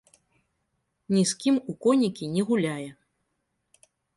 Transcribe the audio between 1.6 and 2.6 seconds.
у конікі не